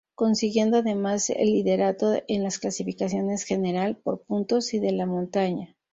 Consiguiendo 0.15 0.77
además 0.77 1.29
el 1.29 1.51
liderato 1.51 2.23
en 2.27 2.41
las 2.41 2.57
clasificaciones 2.57 3.43
General, 3.43 3.97
por 3.97 4.23
Puntos 4.23 4.73
y 4.73 4.79
de 4.79 4.93
la 4.93 5.05
Montaña. 5.05 5.75